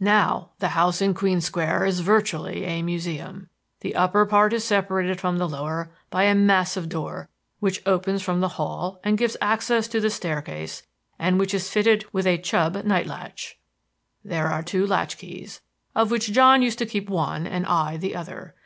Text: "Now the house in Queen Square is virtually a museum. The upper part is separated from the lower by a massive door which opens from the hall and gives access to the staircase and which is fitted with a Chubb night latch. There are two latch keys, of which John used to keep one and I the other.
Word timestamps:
"Now 0.00 0.52
the 0.60 0.68
house 0.68 1.02
in 1.02 1.12
Queen 1.12 1.42
Square 1.42 1.84
is 1.84 2.00
virtually 2.00 2.64
a 2.64 2.80
museum. 2.80 3.50
The 3.80 3.96
upper 3.96 4.24
part 4.24 4.54
is 4.54 4.64
separated 4.64 5.20
from 5.20 5.36
the 5.36 5.46
lower 5.46 5.90
by 6.08 6.22
a 6.22 6.34
massive 6.34 6.88
door 6.88 7.28
which 7.60 7.82
opens 7.86 8.22
from 8.22 8.40
the 8.40 8.48
hall 8.56 8.98
and 9.04 9.18
gives 9.18 9.36
access 9.42 9.86
to 9.88 10.00
the 10.00 10.08
staircase 10.08 10.84
and 11.18 11.38
which 11.38 11.52
is 11.52 11.68
fitted 11.68 12.06
with 12.14 12.26
a 12.26 12.38
Chubb 12.38 12.82
night 12.86 13.06
latch. 13.06 13.58
There 14.24 14.46
are 14.50 14.62
two 14.62 14.86
latch 14.86 15.18
keys, 15.18 15.60
of 15.94 16.10
which 16.10 16.32
John 16.32 16.62
used 16.62 16.78
to 16.78 16.86
keep 16.86 17.10
one 17.10 17.46
and 17.46 17.66
I 17.66 17.98
the 17.98 18.16
other. 18.16 18.54